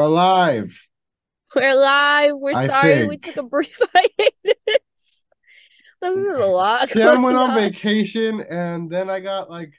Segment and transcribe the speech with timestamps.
[0.00, 0.88] alive.
[1.54, 2.32] We're live.
[2.36, 5.24] We're I sorry we took a brief hiatus.
[6.00, 6.88] This is a lot.
[6.90, 7.56] Sam went on on.
[7.56, 9.74] vacation, and then I got like.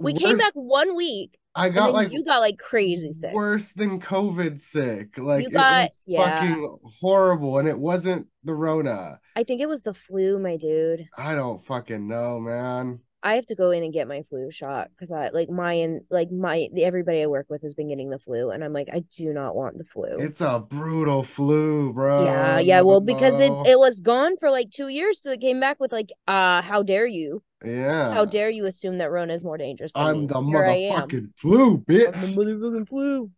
[0.00, 3.32] We came back one week, I got like you got like crazy sick.
[3.32, 5.18] worse than COVID sick.
[5.18, 6.40] Like You it was yeah.
[6.40, 9.18] fucking horrible, and it wasn't the Rona.
[9.34, 11.08] I think it was the flu, my dude.
[11.16, 13.00] I don't fucking know, man.
[13.22, 16.02] I have to go in and get my flu shot because I like my and
[16.08, 18.88] like my the, everybody I work with has been getting the flu, and I'm like,
[18.92, 20.16] I do not want the flu.
[20.18, 22.24] It's a brutal flu, bro.
[22.24, 22.80] yeah, yeah.
[22.82, 25.92] Well, because it it was gone for like two years, so it came back with
[25.92, 27.42] like, uh, how dare you?
[27.64, 28.12] yeah.
[28.12, 30.26] How dare you assume that Rona is more dangerous than I'm me?
[30.26, 32.14] the Here motherfucking flu, bitch.
[32.14, 33.30] I'm the motherfucking flu.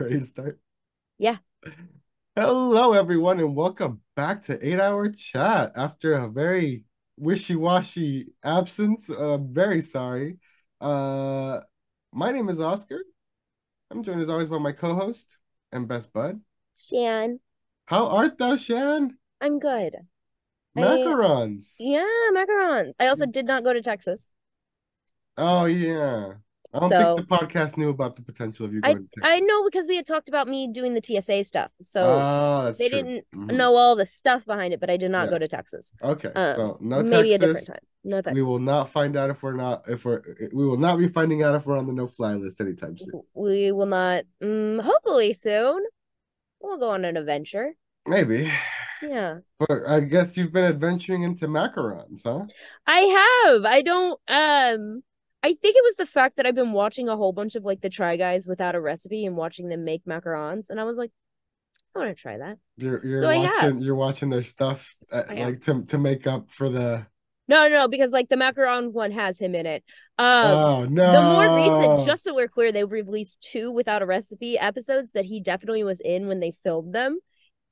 [0.00, 0.58] Ready to start?
[1.18, 1.38] Yeah.
[2.36, 5.72] Hello, everyone, and welcome back to Eight Hour Chat.
[5.74, 6.84] After a very
[7.16, 10.38] wishy-washy absence, uh, very sorry.
[10.80, 11.60] Uh,
[12.12, 13.00] my name is Oscar.
[13.90, 15.26] I'm joined as always by my co-host
[15.72, 16.40] and best bud.
[16.76, 17.40] Shan,
[17.86, 19.18] How art thou, Shan?
[19.40, 19.96] I'm good.
[20.76, 21.74] I- Macarons.
[21.80, 22.92] Yeah, macarons.
[23.00, 24.28] I also did not go to Texas.
[25.36, 26.34] Oh yeah.
[26.74, 29.20] I don't So- think the podcast knew about the potential of you I going to
[29.24, 31.70] I know because we had talked about me doing the TSA stuff.
[31.80, 32.98] So Oh, they true.
[32.98, 33.54] didn't Mhm.
[33.56, 35.30] know all the stuff behind it, but I did not Yeah.
[35.30, 35.92] go to Texas.
[36.02, 37.78] Okay, Um, so no Maybe a different time.
[38.04, 38.34] No Texas.
[38.34, 41.42] We will not find out if we're not if we're we will not be finding
[41.42, 43.22] out if we're on the no fly list anytime soon.
[43.34, 44.24] We will not.
[44.42, 45.84] Mm, hopefully soon.
[46.60, 47.74] We'll go on an adventure.
[48.06, 48.50] Maybe.
[49.00, 52.46] Yeah, But I guess you've been adventuring into macarons, huh?
[52.86, 52.98] I
[53.46, 53.64] have.
[53.64, 54.20] I don't.
[54.26, 55.02] Um,
[55.42, 57.80] I think it was the fact that I've been watching a whole bunch of like
[57.80, 61.10] the Try Guys without a recipe and watching them make macarons, and I was like,
[61.94, 62.58] I want to try that.
[62.76, 65.38] You're you're So watching you're watching their stuff uh, am.
[65.38, 67.06] like to to make up for the
[67.48, 69.82] No, no, because like the macaron one has him in it.
[70.18, 71.12] Um, Oh no.
[71.12, 75.24] The more recent, just so we're clear, they've released two without a recipe episodes that
[75.24, 77.20] he definitely was in when they filmed them.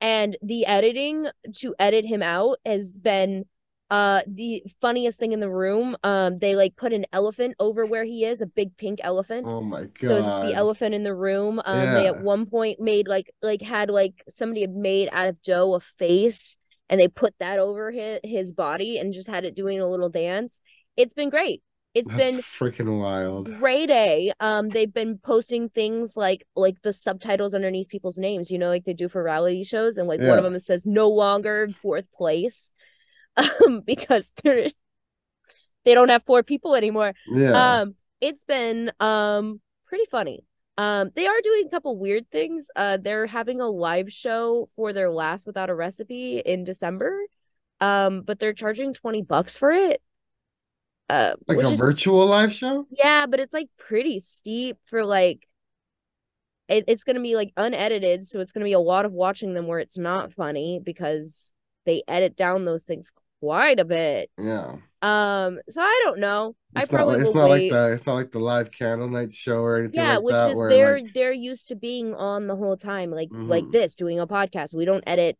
[0.01, 1.27] And the editing
[1.57, 3.45] to edit him out has been
[3.89, 5.95] uh the funniest thing in the room.
[6.03, 9.45] Um they like put an elephant over where he is, a big pink elephant.
[9.47, 9.97] Oh my god.
[9.97, 11.61] So it's the elephant in the room.
[11.65, 15.41] Um they at one point made like like had like somebody had made out of
[15.41, 16.57] dough a face
[16.89, 20.09] and they put that over his, his body and just had it doing a little
[20.09, 20.61] dance.
[20.95, 21.61] It's been great.
[21.93, 23.51] It's That's been freaking wild.
[23.59, 28.59] great a um they've been posting things like like the subtitles underneath people's names you
[28.59, 31.69] know like they do for reality shows and like one of them says no longer
[31.81, 32.71] fourth place
[33.37, 34.67] um because they're
[35.85, 37.13] they don't have four people anymore.
[37.33, 37.81] Yeah.
[37.81, 40.43] um it's been um pretty funny.
[40.77, 42.67] Um they are doing a couple weird things.
[42.75, 47.17] Uh they're having a live show for their last without a recipe in december.
[47.79, 50.01] Um but they're charging 20 bucks for it.
[51.09, 52.87] Uh like a is virtual live show?
[52.89, 55.47] yeah, but it's like pretty steep for like
[56.67, 59.67] it, it's gonna be like unedited, so it's gonna be a lot of watching them
[59.67, 61.53] where it's not funny because
[61.85, 63.11] they edit down those things
[63.41, 64.29] quite a bit.
[64.37, 64.75] Yeah.
[65.01, 66.55] Um, so I don't know.
[66.75, 67.71] I It's not probably like it's not wait.
[67.71, 70.33] like the it's not like the live candle night show or anything Yeah, like which
[70.33, 73.63] that is where they're like they're used to being on the whole time, like like
[73.65, 73.71] Mhm.
[73.71, 74.73] this, doing a podcast.
[74.73, 75.37] We don't edit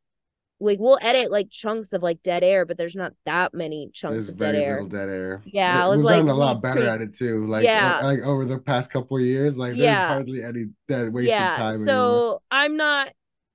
[0.60, 4.14] like we'll edit like chunks of like dead air, but there's not that many chunks
[4.14, 4.74] there's of dead very air.
[4.84, 5.42] little dead air.
[5.46, 7.46] Yeah, I was We've like, gotten a lot better at it too.
[7.48, 8.00] Like Yeah.
[8.04, 10.08] like over the past couple of years, like there's Yeah.
[10.08, 11.86] hardly any dead wasted yeah time anymore.
[11.88, 13.10] so i'm not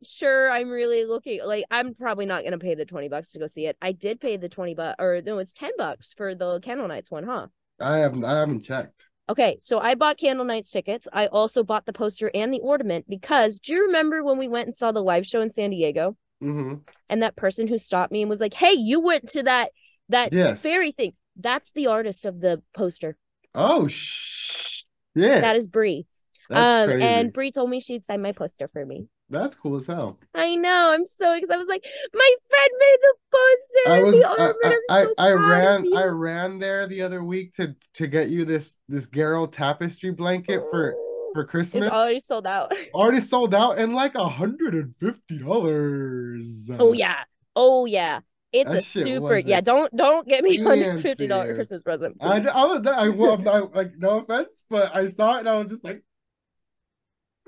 [0.05, 3.47] sure i'm really looking like i'm probably not gonna pay the 20 bucks to go
[3.47, 3.77] see it.
[3.83, 7.11] I did pay the 20 bucks or no it's 10 bucks for the candle nights
[7.11, 7.47] one huh?
[7.81, 9.07] I haven't I haven't checked.
[9.31, 11.09] okay so i bought candle nights tickets.
[11.13, 14.67] I also bought the poster and the ornament because do you remember when we went
[14.67, 16.17] and saw the live show in san diego?
[16.41, 16.75] Hmm
[17.09, 19.71] and that person who stopped me and was like hey you went to that
[20.09, 20.63] that Yes.
[20.63, 21.13] fairy thing.
[21.37, 23.17] That's the artist of the poster.
[23.55, 24.85] Oh sh
[25.15, 25.41] yeah.
[25.43, 26.07] that is brie
[26.51, 30.19] um and brie told me she'd sign my poster for me That's cool as hell.
[30.35, 30.93] I know.
[30.93, 31.55] I'm so excited.
[31.55, 33.91] I was like, my friend made the poster.
[33.91, 34.99] I was I.
[34.99, 35.97] I, so I, I ran.
[35.97, 40.63] I ran there the other week to to get you this this Garrow tapestry blanket
[40.71, 41.85] for oh, for Christmas.
[41.85, 42.73] It's already sold out.
[42.95, 46.71] Already sold out and like a hundred and fifty dollars.
[46.79, 47.25] Oh yeah.
[47.57, 48.21] Oh yeah.
[48.53, 49.63] It's That a super yeah.
[49.63, 51.55] Don't don't get me hundred fifty dollar.
[51.55, 52.19] Christmas present.
[52.21, 52.41] I.
[52.41, 55.71] I was I, well, I like no offense, but I saw it and I was
[55.71, 56.03] just like,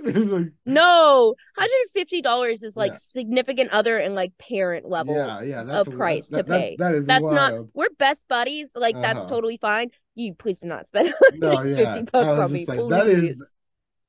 [0.35, 2.97] Like, No, $150 is like Yeah.
[2.99, 5.15] significant other and like parent level.
[5.15, 6.77] yeah, yeah, that's price to that- that- pay.
[6.79, 8.71] that is That's not we're best buddies.
[8.75, 9.29] Like that's Uh-huh.
[9.29, 9.89] totally fine.
[10.15, 11.95] You please do not spend No, 150 yeah.
[11.95, 12.67] I bucks on me.
[12.67, 13.55] like, that is-.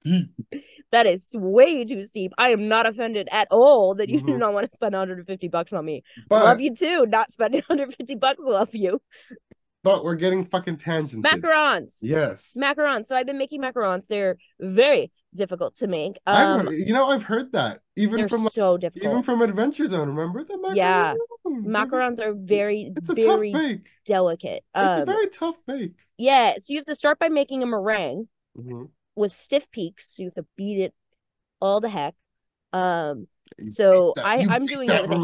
[0.92, 2.32] That is way too steep.
[2.38, 4.38] I am not offended at all that you do Mhm.
[4.40, 6.04] not want to spend 150 bucks on me.
[6.30, 7.06] But love you too.
[7.08, 8.40] Not spending 150 bucks.
[8.40, 9.02] Love you.
[9.86, 11.26] But we're getting fucking tangents.
[11.30, 11.98] Macarons.
[12.02, 12.58] Yes.
[12.58, 13.06] Macarons.
[13.06, 14.08] So I've been making macarons.
[14.08, 16.18] They're very difficult to make.
[16.26, 20.10] Um, you know, I've heard that even from like, so even from Adventure Zone.
[20.10, 20.76] Remember the macarons?
[20.76, 21.14] Yeah.
[21.48, 23.88] Macarons are very, It's a very tough bake.
[24.06, 24.64] delicate.
[24.76, 25.94] It's a Um, very tough bake.
[26.18, 26.56] yeah.
[26.58, 28.28] So you have to start by making a meringue.
[28.58, 28.90] Mhm.
[29.18, 30.16] with stiff peaks.
[30.16, 30.94] So you have to beat it
[31.62, 32.16] all the heck.
[32.74, 35.24] Um, You so that- I- I'm doing it with a hand.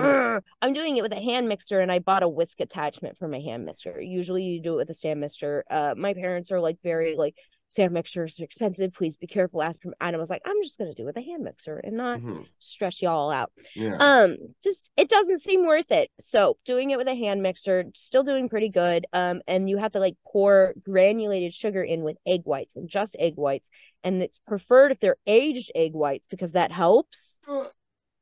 [0.00, 0.42] Urgh.
[0.62, 3.40] I'm doing it with a hand mixer, and I bought a whisk attachment for my
[3.40, 4.00] hand mixer.
[4.00, 5.64] Usually, you do it with a stand mixer.
[5.70, 7.36] Uh, my parents are like very like
[7.68, 8.92] stand mixers are expensive.
[8.94, 9.62] Please be careful.
[9.62, 9.94] Ask from.
[10.00, 12.20] And I was like, I'm just gonna do it with a hand mixer and not
[12.20, 12.46] Mhm.
[12.58, 13.52] stress y'all out.
[13.74, 13.96] Yeah.
[13.98, 16.10] Um, just it doesn't seem worth it.
[16.18, 19.06] So doing it with a hand mixer, still doing pretty good.
[19.12, 23.16] Um, and you have to like pour granulated sugar in with egg whites and just
[23.18, 23.70] egg whites,
[24.02, 27.38] and it's preferred if they're aged egg whites because that helps.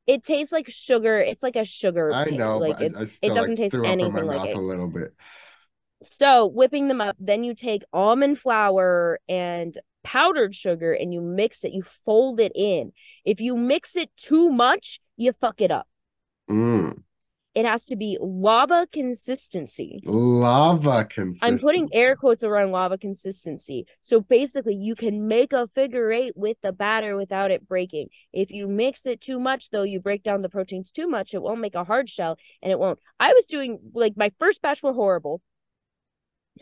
[0.05, 1.19] It tastes like sugar.
[1.19, 2.13] It's like a sugar.
[2.13, 4.59] I know, like I, it doesn't like taste threw up in anything like mouth a
[4.59, 5.13] little bit.
[6.03, 11.63] So whipping them up, then you take almond flour and powdered sugar and you mix
[11.63, 11.73] it.
[11.73, 12.93] You fold it in.
[13.25, 15.87] If you mix it too much, you fuck it up.
[16.49, 17.03] Mm.
[17.57, 19.99] It has to be lava consistency.
[20.05, 21.39] Lava consistency.
[21.41, 23.87] I'm putting air quotes around lava consistency.
[24.01, 28.09] So basically, you can make a figure eight with the batter without it breaking.
[28.31, 31.41] If you mix it too much, though, you break down the proteins too much, it
[31.41, 32.99] won't make a hard shell and it won't.
[33.19, 35.41] I was doing like my first batch were horrible.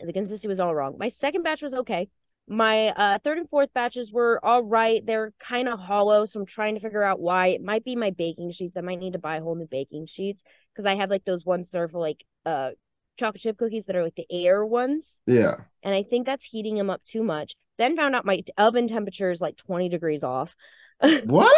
[0.04, 0.96] The consistency was all wrong.
[0.98, 2.08] My second batch was okay.
[2.48, 5.04] My uh, third and fourth batches were all right.
[5.04, 7.48] They're kind of hollow, so I'm trying to figure out why.
[7.48, 8.76] It might be my baking sheets.
[8.76, 11.44] I might need to buy a whole new baking sheets because I have like those
[11.44, 12.70] ones that are for like uh
[13.18, 15.56] chocolate chip cookies that are like the air ones, Yeah.
[15.82, 17.56] and I think that's heating them up too much.
[17.78, 20.54] Then found out my oven temperature is like 20 degrees off.
[21.26, 21.52] What?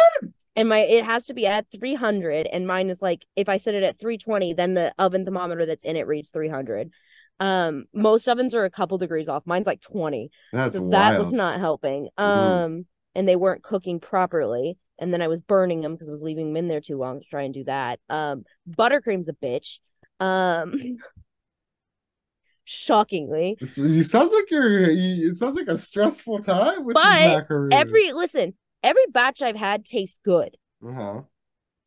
[0.55, 3.75] and my it has to be at 300 and mine is like if i set
[3.75, 6.91] it at 320 then the oven thermometer that's in it reads 300
[7.39, 9.43] um most ovens are a couple degrees off.
[9.45, 10.93] Mine's like 20 That's so wild.
[10.93, 12.09] that was not helping.
[12.19, 12.23] Mhm.
[12.25, 14.77] um and they weren't cooking properly.
[14.99, 17.19] And then i was burning them because i was leaving them in there too long
[17.21, 17.99] to try and do that.
[18.09, 19.79] Um buttercream's a bitch.
[20.19, 20.73] Um
[22.65, 23.57] shockingly.
[23.59, 24.81] It sounds like you're.
[24.89, 28.53] It sounds like a stressful time with But every listen
[28.83, 30.55] every batch i've had tastes good.
[30.85, 31.21] Uh huh.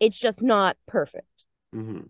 [0.00, 1.44] it's just not perfect.
[1.72, 2.00] Hmm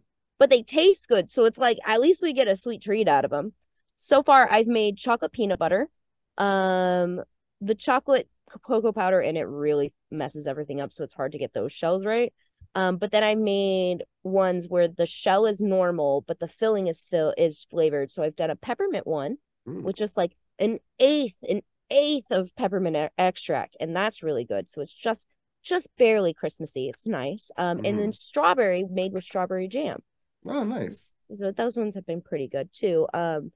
[0.42, 1.30] but they taste good.
[1.30, 3.52] So it's like at least we get a sweet treat out of them.
[3.94, 5.88] So far, I've made chocolate peanut butter,
[6.36, 7.22] um,
[7.60, 8.28] the chocolate
[8.66, 10.92] cocoa powder, and it really messes everything up.
[10.92, 12.32] So it's hard to get those shells right.
[12.74, 17.04] Um, but then I made ones where the shell is normal, but the filling is
[17.04, 18.10] fill is flavored.
[18.10, 19.36] So I've done a peppermint one,
[19.68, 19.82] Mm.
[19.84, 24.68] which is like an eighth, an eighth of peppermint e- extract, and that's really good.
[24.68, 25.28] So it's just
[25.62, 26.88] just barely Christmassy.
[26.88, 27.52] It's nice.
[27.56, 30.02] Um, and then strawberry made with strawberry jam.
[30.46, 31.08] Oh, nice.
[31.36, 33.06] So those ones have been pretty good too.
[33.14, 33.52] Um,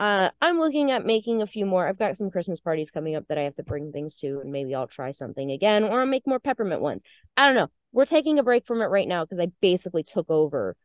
[0.00, 1.86] uh, I'm looking at making a few more.
[1.86, 4.50] I've got some Christmas parties coming up that I have to bring things to, and
[4.50, 7.02] maybe I'll try something again, or I'll make more peppermint ones.
[7.36, 7.68] I don't know.
[7.92, 10.76] We're taking a break from it right now because I basically took over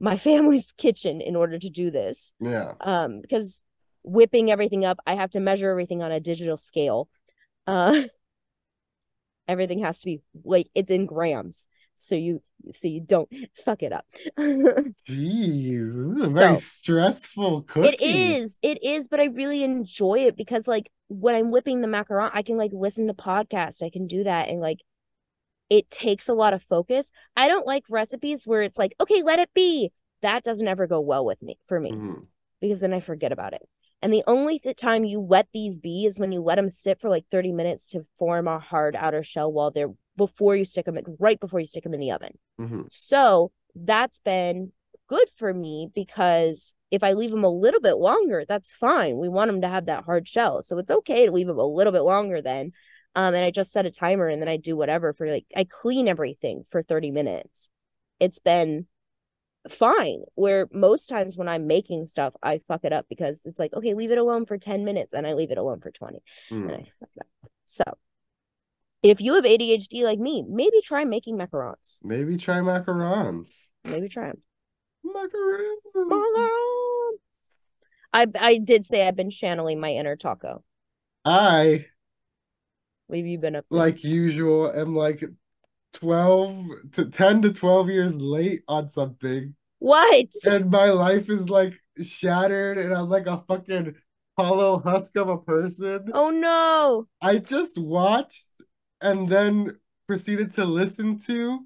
[0.00, 2.34] my family's kitchen in order to do this.
[2.40, 2.72] Yeah.
[2.80, 3.60] Um, because
[4.02, 7.08] whipping everything up, I have to measure everything on a digital scale.
[7.66, 8.02] Uh,
[9.48, 13.28] everything has to be like it's in grams, so you so you don't
[13.64, 14.06] fuck it up.
[14.38, 17.88] Jeez, this is a very So, stressful cookie.
[17.88, 21.88] It is, it is, but I really enjoy it because like when I'm whipping the
[21.88, 23.82] macaron, I can like listen to podcasts.
[23.82, 24.78] I can do that and like
[25.70, 27.10] it takes a lot of focus.
[27.36, 29.92] I don't like recipes where it's like, okay, let it be.
[30.22, 32.26] That doesn't ever go well with me for me Mhm.
[32.60, 33.62] because then I forget about it.
[34.02, 37.00] And the only th- time you let these be is when you let them sit
[37.00, 40.86] for like 30 minutes to form a hard outer shell while they're before you stick
[40.86, 42.38] them in, right before you stick them in the oven.
[42.60, 42.86] Mhm.
[42.90, 44.72] So that's been
[45.08, 49.18] good for me because if I leave them a little bit longer, that's fine.
[49.18, 50.62] We want them to have that hard shell.
[50.62, 52.72] So it's okay to leave them a little bit longer then.
[53.16, 55.64] Um, and I just set a timer and then I do whatever for like, I
[55.64, 57.68] clean everything for 30 minutes.
[58.18, 58.86] It's been
[59.68, 60.22] fine.
[60.34, 63.94] Where most times when I'm making stuff, I fuck it up because it's like, okay,
[63.94, 66.74] leave it alone for 10 minutes and I leave it alone for 20 and Mm.
[66.74, 67.50] I fuck it up.
[67.66, 67.84] So
[69.04, 71.98] if you have ADHD like me, maybe try making macarons.
[72.02, 73.50] Maybe try macarons.
[73.84, 74.42] Maybe try them.
[75.04, 75.94] Macarons.
[75.94, 77.18] Macarons.
[78.12, 80.64] I I did say I've been channeling my inner taco.
[81.24, 81.86] I
[83.08, 83.76] What have you been up to?
[83.76, 85.22] like usual, am like
[85.92, 90.26] 12 to 10 to 12 years late on something, what?
[90.46, 93.94] and my life is like shattered, and I'm like a fucking
[94.38, 96.10] hollow husk of a person.
[96.14, 97.06] Oh no.
[97.20, 98.48] I just watched
[99.04, 101.60] and then proceeded to listen to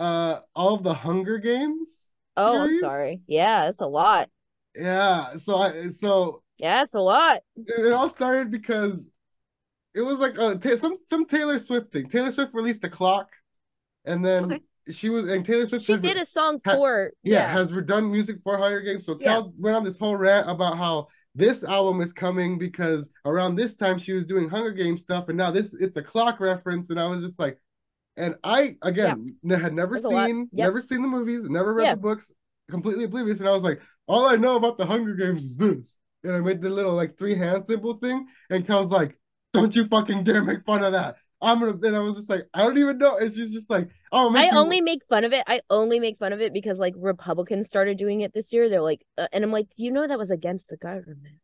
[0.00, 2.10] uh all of the Hunger Games.
[2.36, 3.22] Oh, I'm sorry.
[3.26, 4.28] Yeah, it's a lot.
[4.74, 7.40] Yeah, so I so Yeah, that's a lot.
[7.56, 9.06] it all started because
[9.94, 12.08] it was like a ta- some some Taylor Swift thing.
[12.08, 13.28] Taylor Swift released a clock,
[14.04, 14.60] and then Okay.
[14.90, 17.52] she was and Taylor Swift She did a song ha- for yeah, yeah.
[17.52, 19.06] has done music for Hunger Games.
[19.06, 19.28] So Yeah.
[19.28, 23.74] Cal went on this whole rant about how this album is coming because around this
[23.74, 26.98] time she was doing Hunger Games stuff, and now this it's a clock reference, and
[26.98, 27.60] I was just like,
[28.16, 30.66] and I again n- had never seen Yep.
[30.66, 31.94] never seen the movies, never read Yeah.
[31.94, 32.32] the books,
[32.70, 35.96] completely oblivious, and I was like, all I know about the Hunger Games is this,
[36.24, 39.18] and I made the little like three hand symbol thing, and Cal's like,
[39.52, 41.16] don't you fucking dare make fun of that.
[41.40, 43.18] I'm gonna, and I was just like, I don't even know.
[43.18, 45.44] And she's just like, oh, I only make fun of it.
[45.46, 48.68] I only make fun of it because like Republicans started doing it this year.
[48.68, 51.38] They're like, uh, and I'm like, you know, that was against the government.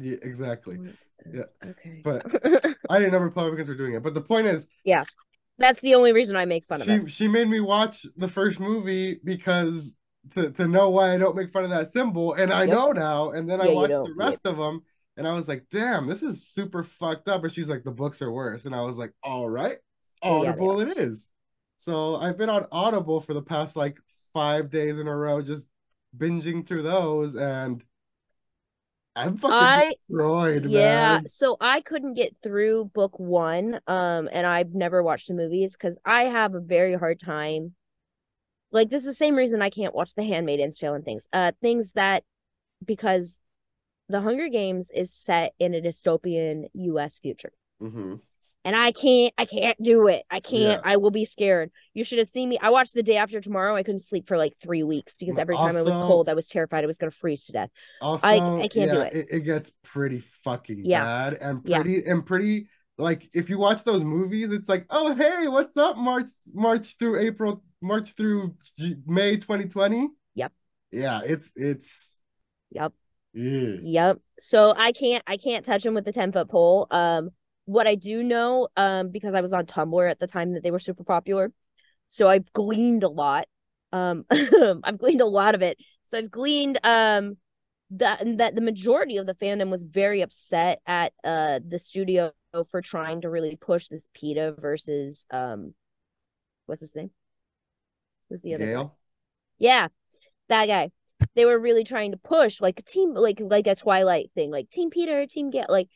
[0.00, 0.78] yeah, exactly.
[1.32, 1.42] Yeah.
[1.62, 2.00] uh, Okay.
[2.02, 2.24] But
[2.88, 4.02] I didn't know Republicans were doing it.
[4.02, 5.04] But the point is, yeah,
[5.58, 7.08] That's the only reason I make fun of it.
[7.08, 9.96] she made me watch the first movie because
[10.32, 13.30] to to know why I don't make fun of that symbol, and I know now.
[13.30, 14.82] And then I Yeah, you watched the rest of them,
[15.16, 17.44] and I was like, damn, this is super fucked up.
[17.44, 19.78] And she's like, the books are worse, and I was like, all right,
[20.22, 21.28] Oh, yeah, Audible it is.
[21.78, 23.98] So I've been on Audible for the past like
[24.34, 25.68] five days in a row, just
[26.16, 27.82] binging through those, and
[29.16, 31.26] I'm fucking I destroyed, yeah, man.
[31.26, 35.98] so I couldn't get through book one, um, and I've never watched the movies because
[36.04, 37.74] I have a very hard time.
[38.72, 41.28] Like this is the same reason I can't watch The Handmaid's Tale and things.
[41.32, 42.24] Uh, things that
[42.84, 43.40] because
[44.10, 47.18] The Hunger Games is set in a dystopian U.S.
[47.18, 47.52] future.
[47.80, 48.16] hmm
[48.62, 50.22] and I can't I can't do it.
[50.30, 50.82] I can't.
[50.84, 51.70] I will be scared.
[51.94, 52.58] You should have seen me.
[52.60, 53.74] I watched the day after tomorrow.
[53.74, 56.46] I couldn't sleep for like three weeks because every time it was cold, I was
[56.46, 57.70] terrified I was gonna freeze to death.
[58.02, 59.26] Also, I can't do yeah, it.
[59.30, 59.40] it.
[59.44, 61.04] gets pretty fucking Yeah.
[61.04, 61.80] bad and Yeah.
[61.82, 65.96] pretty and pretty like if you watch those movies, it's like, oh hey, what's up?
[65.96, 70.08] March March through April, March through G- May 2020.
[70.34, 70.52] Yep.
[70.90, 72.20] Yeah, it's it's
[72.72, 72.92] Yep.
[73.32, 73.76] Yeah.
[73.82, 74.18] Yep.
[74.38, 76.86] So I can't I can't touch them with the 10 foot pole.
[76.90, 77.30] Um
[77.66, 80.72] what I do know, um, because I was on Tumblr at the time that they
[80.72, 81.52] were super popular.
[82.08, 83.46] So I've gleaned a lot.
[83.92, 84.24] Um
[84.84, 85.78] I've gleaned a lot of it.
[86.04, 87.36] So I've gleaned um
[87.92, 92.32] that that the majority of the fandom was very upset at uh the studio
[92.70, 95.74] for trying to really push this Peeta versus um
[96.66, 97.10] what's his name?
[98.28, 98.88] Who's the other guy?
[99.58, 99.88] Yeah,
[100.48, 100.90] that guy.
[101.34, 104.70] They were really trying to push like a team, like like a Twilight thing, like
[104.70, 105.88] Team Peeta, Team Get, like,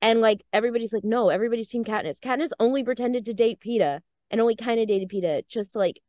[0.00, 2.20] and like everybody's like, no, everybody's Team Katniss.
[2.20, 6.00] Katniss only pretended to date Peeta and only kind of dated Peeta, just like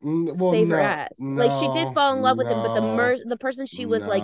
[0.00, 1.18] well, save her no, ass.
[1.20, 3.86] like she did fall in love with him, but the no, mer the person she
[3.86, 4.22] was like.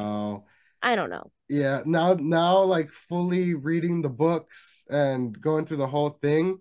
[0.82, 1.32] I don't know.
[1.48, 6.58] Yeah, now now like fully reading the books and going through the whole thing,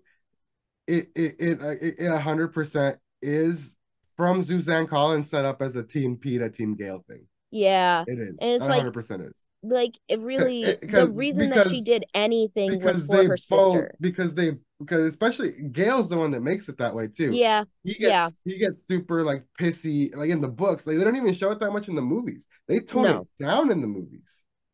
[0.86, 1.60] it it it
[1.98, 3.75] it a hundred percent is
[4.16, 7.26] from Suzanne Collins set up as a Team Peeta, Team Gale thing.
[7.52, 8.36] Yeah, It is.
[8.40, 9.46] And it's A like- hundred percent is.
[9.62, 13.28] like it really it- the reason that she did anything was Because for they her
[13.30, 13.94] both sister.
[14.00, 17.32] because they because especially Gale's the one that makes it that way too.
[17.32, 18.28] Yeah, He gets yeah.
[18.44, 20.86] he gets super like pissy like in the books.
[20.86, 22.44] Like they don't even show it that much in the movies.
[22.68, 23.20] They tone No.
[23.38, 24.28] it down in the movies.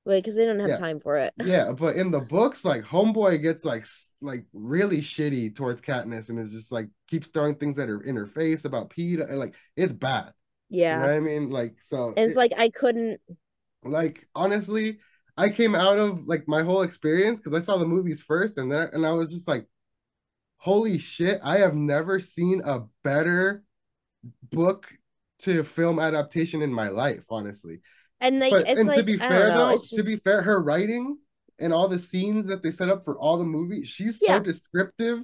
[0.05, 0.79] Like because they don't have Yeah.
[0.79, 1.35] time for it.
[1.45, 3.87] Yeah, but in the books, like Homeboy gets like
[4.21, 8.17] like really shitty towards Katniss and is just like keeps throwing things at her in
[8.17, 10.33] her face about Peeta and like it's bad.
[10.69, 11.51] Yeah, You know what I mean?
[11.51, 13.21] Like so it's it- like I couldn't.
[13.85, 14.99] like honestly,
[15.37, 18.71] I came out of like my whole experience because I saw the movies first and
[18.71, 19.67] then and I was just like,
[20.59, 23.65] holy shit, I have never seen a better
[24.53, 24.93] book
[25.41, 27.81] to film adaptation in my life, honestly.
[28.23, 29.57] And like But it's and like to be fair know.
[29.57, 31.19] though, just to be fair, her writing
[31.59, 34.38] and all the scenes that they set up for all the movies, she's so Yeah.
[34.38, 35.23] descriptive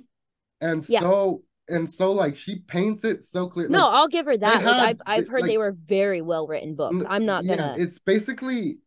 [0.61, 1.01] and Yeah.
[1.01, 3.69] so and so like she paints it so clear.
[3.69, 4.65] no, like, I'll give her that.
[4.65, 7.05] Like had- I've I've heard they were very well written books.
[7.09, 7.75] I'm not gonna.
[7.77, 8.79] Yeah, it's basically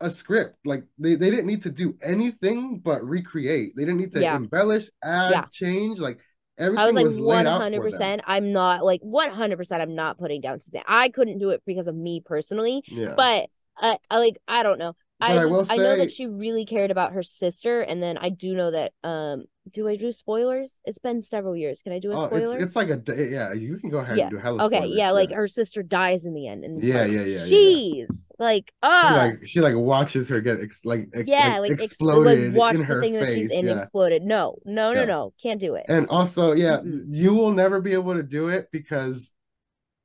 [0.00, 0.56] a script.
[0.64, 3.76] Like they, they didn't need to do anything but recreate.
[3.76, 4.36] They didn't need to Yeah.
[4.36, 5.44] embellish, add, Yeah.
[5.52, 5.98] change.
[6.00, 6.18] Like
[6.58, 8.22] I was like one hundred percent.
[8.26, 9.82] I'm not like one hundred percent.
[9.82, 10.82] I'm not putting down Suzanne.
[10.86, 13.14] I couldn't do it because of me personally, Yeah.
[13.16, 13.48] but
[13.80, 14.94] uh, I like I don't know.
[15.20, 18.02] I But I just will I know that she really cared about her sister, and
[18.02, 20.80] then I do know that um do I do spoilers?
[20.84, 21.82] It's been several years.
[21.82, 22.54] Can I do a Oh, spoiler?
[22.54, 23.30] it's it's like a day.
[23.30, 24.24] Yeah, you can go ahead Yeah.
[24.24, 26.94] and do hella okay, spoilers, yeah, like her sister dies in the end, and Yeah,
[26.96, 28.06] like, yeah, yeah, yeah, yeah.
[28.38, 31.72] Like She ah, like she like watches her get ex- like ex- yeah, like, like,
[31.72, 33.80] ex- exploded like watch in the her thing that she's in yeah.
[33.80, 34.22] exploded.
[34.22, 35.86] No, no, no, no, can't do it.
[35.88, 37.06] And also, yeah, Mm-mm.
[37.14, 39.30] you will never be able to do it because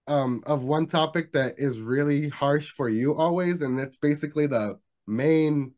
[0.07, 4.79] um of one topic that is really harsh for you always, and that's basically the
[5.07, 5.73] main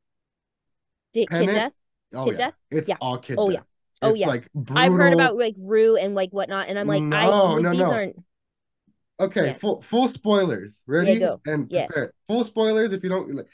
[1.13, 1.73] kid death.
[2.13, 2.55] oh Kid yeah, death?
[2.71, 2.97] it's Yeah.
[2.99, 3.55] all kid Oh, death.
[3.55, 3.63] yeah.
[4.01, 4.27] Oh, yeah.
[4.27, 7.63] like I've heard about like Rue and like whatnot, and I'm like, I No, like,
[7.63, 7.91] no, these no.
[7.91, 8.15] aren't.
[9.19, 9.53] Okay, Yeah.
[9.57, 10.83] full full spoilers.
[10.87, 11.19] Ready?
[11.19, 11.39] go.
[11.45, 11.85] And Yeah.
[11.87, 12.13] prepare.
[12.27, 13.47] Full spoilers if you don't like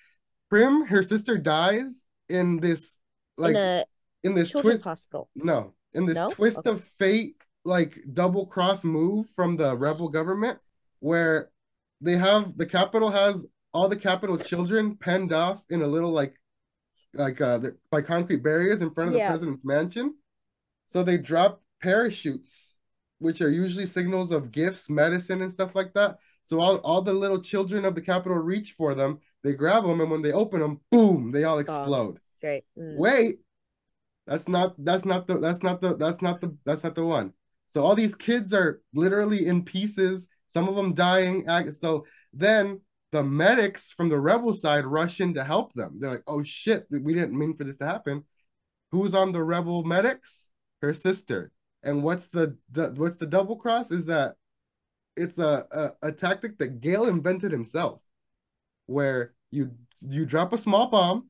[0.49, 2.95] Prim, her sister dies in this
[3.37, 3.85] like in a
[4.23, 5.29] in this twist hospital.
[5.35, 6.29] no, in this No?
[6.29, 6.69] twist Okay.
[6.69, 10.57] of fate like double cross move from the rebel government
[10.99, 11.51] where
[11.99, 16.39] they have the Capitol has all the Capitol children penned off in a little like
[17.13, 20.15] like uh the- by concrete barriers in front of the president's mansion.
[20.87, 22.73] So they drop parachutes,
[23.19, 26.17] which are usually signals of gifts, medicine, and stuff like that.
[26.45, 29.19] So all, all the little children of the Capitol reach for them.
[29.43, 32.19] They grab them, and when they open them, boom, they all explode.
[32.41, 32.63] Great.
[32.77, 32.97] Mm.
[32.97, 33.39] Wait,
[34.25, 37.33] that's not that's not the that's not the that's not the that's not the one.
[37.69, 40.27] So all these kids are literally in pieces.
[40.47, 41.45] Some of them dying.
[41.73, 45.97] So then the medics from the rebel side rush in to help them.
[45.99, 48.23] They're like, "Oh shit, we didn't mean for this to happen."
[48.91, 50.49] Who's on the rebel medics?
[50.81, 51.51] Her sister.
[51.83, 53.91] And what's the, the what's the double cross?
[53.91, 54.35] Is that
[55.15, 58.01] it's a, a a tactic that Gale invented himself,
[58.85, 61.29] where you you drop a small bomb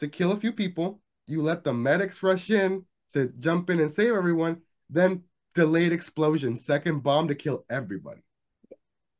[0.00, 1.00] to kill a few people.
[1.26, 4.62] You let the medics rush in to jump in and save everyone.
[4.90, 5.24] Then
[5.54, 8.22] delayed explosion, second bomb to kill everybody.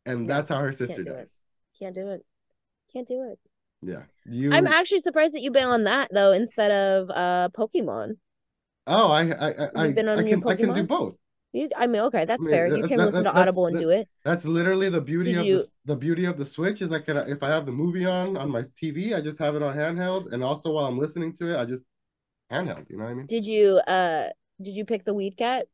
[0.07, 1.30] And No, that's how her sister do it.
[1.78, 2.25] Can't do it.
[2.92, 3.38] Can't do it.
[3.83, 4.02] Yeah.
[4.25, 8.16] You I'm actually surprised that you've been on that though instead of uh Pokemon.
[8.88, 11.14] Oh, I I I, been on I your can I can do both.
[11.52, 12.66] You, I mean, okay, that's I mean, fair.
[12.66, 14.07] You that- can that- listen to Audible and do it.
[14.25, 17.00] That's literally the beauty Did of you- the the beauty of the Switch is I
[17.00, 19.76] can if I have the movie on on my TV, I just have it on
[19.76, 21.85] handheld, and also while I'm listening to it, I just
[22.52, 22.88] handheld.
[22.90, 23.26] You know what I mean?
[23.26, 24.28] Did you uh
[24.61, 25.66] did you pick the weed cat?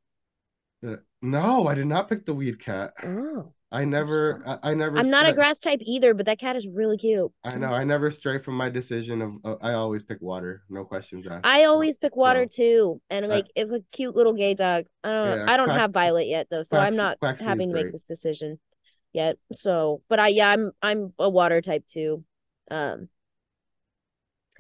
[1.23, 2.93] No, I did not pick the weed cat.
[3.03, 3.53] Oh.
[3.75, 4.97] I never, I, I never.
[4.99, 7.31] I'm not a grass type either, but that cat is really cute.
[7.45, 7.73] I know.
[7.73, 9.35] I never stray from my decision of.
[9.45, 10.63] Uh, I always pick water.
[10.71, 11.45] No questions asked.
[11.45, 12.47] I always pick water no.
[12.49, 14.85] too, and Uh, like it's a cute little gay dog.
[15.03, 15.39] I don't.
[15.39, 18.05] Yeah, I don't Quack- have Violet yet though, so I'm not having to make this
[18.05, 18.61] decision
[19.13, 19.39] yet.
[19.53, 22.25] So, but I yeah, I'm I'm a water type too.
[22.71, 23.09] Um,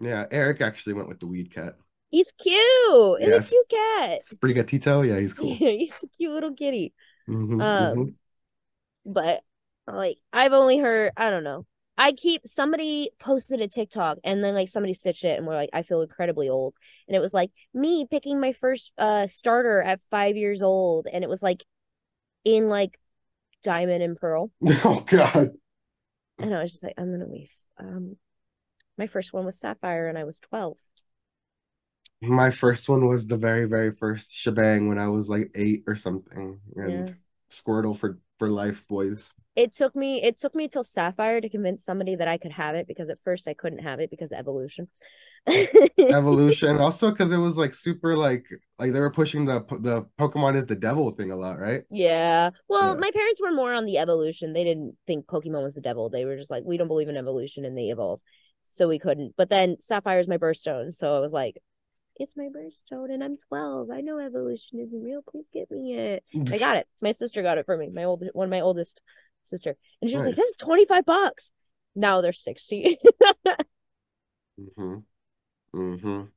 [0.00, 1.76] Yeah, Eric actually went with the weed cat.
[2.10, 3.20] he's cute.
[3.20, 3.46] He's Yes.
[3.46, 4.20] a cute cat.
[4.34, 5.06] Sprigatito.
[5.06, 5.54] Yeah, he's cool.
[5.58, 6.92] he's a cute little kitty.
[7.28, 8.14] Mhm, Um, mhm.
[9.06, 9.42] But
[9.86, 11.66] like I've only heard I don't know.
[11.96, 15.70] I keep somebody posted a TikTok and then like somebody stitched it and we're like
[15.72, 16.74] I feel incredibly old
[17.08, 21.22] and it was like me picking my first uh starter at 5 years old and
[21.24, 21.64] it was like
[22.44, 22.98] in like
[23.62, 24.50] diamond and pearl
[24.84, 25.52] Oh God.
[26.38, 27.50] and I was just like I'm going to leave.
[27.78, 28.16] Um
[28.98, 30.76] my first one was sapphire and I was 12.
[32.22, 35.94] My first one was the very, very first shebang when I was like eight or
[35.96, 37.14] something, and Yeah.
[37.62, 39.32] Squirtle for for life, boys.
[39.56, 42.74] It took me it took me till sapphire to convince somebody that I could have
[42.74, 44.88] it because at first I couldn't have it because of evolution.
[45.98, 48.46] Evolution, also because it was like super like
[48.78, 51.82] like they were pushing the the Pokemon is the devil thing a lot, right?
[51.90, 52.50] Yeah.
[52.68, 53.00] Well, Yeah.
[53.00, 54.52] my parents were more on the evolution.
[54.52, 56.08] They didn't think Pokemon was the devil.
[56.08, 58.20] They were just like, we don't believe in evolution and they evolve.
[58.62, 59.34] So we couldn't.
[59.36, 60.92] But then Sapphire is my birthstone.
[60.92, 61.58] So I was like,
[62.16, 63.90] it's my birthstone and I'm 12.
[63.90, 65.22] I know evolution isn't real.
[65.22, 66.24] Please get me it.
[66.52, 66.86] I got it.
[67.00, 67.90] My sister got it for me.
[67.90, 69.00] My old one of my oldest
[69.44, 69.76] sister.
[70.00, 71.52] And she was like, this is 25 bucks.
[71.94, 72.96] Now they're 60.
[74.60, 74.98] Mm-hmm.
[75.74, 76.22] Mm-hmm.
[76.22, 76.28] Do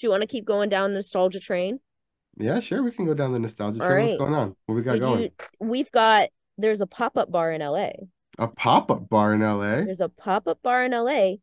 [0.00, 1.80] you want to keep going down the nostalgia train?
[2.38, 2.82] Yeah, sure.
[2.82, 3.98] We can go down the nostalgia All train.
[3.98, 4.08] right.
[4.10, 4.56] What's going on?
[4.66, 5.22] What we got Did going?
[5.22, 7.90] you we've got there's a pop-up bar in LA.
[8.38, 9.82] A pop-up bar in LA.
[9.82, 11.36] There's a pop-up bar in LA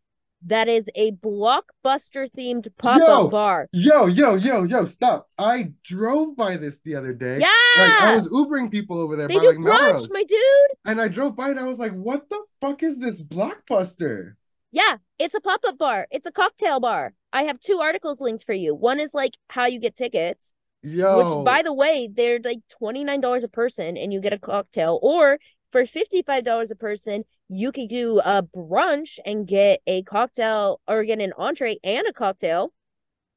[0.45, 3.69] that is a blockbuster themed pop-up bar.
[3.71, 5.29] Yo, yo, yo, yo, stop.
[5.37, 7.39] I drove by this the other day.
[7.39, 7.83] Yeah.
[7.83, 10.39] Like I was Ubering people over there they by do like brunch, my dude.
[10.85, 14.33] And I drove by and I was like, what the fuck is this blockbuster?
[14.71, 16.07] Yeah, it's a pop-up bar.
[16.11, 17.13] It's a cocktail bar.
[17.31, 18.73] I have two articles linked for you.
[18.75, 21.17] One is like how you get tickets, Yo.
[21.17, 24.99] which by the way, they're like $29 a person and you get a cocktail.
[25.01, 25.37] Or
[25.71, 27.23] for $55 a person,
[27.55, 32.13] you could do a brunch and get a cocktail or get an entree and a
[32.13, 32.73] cocktail.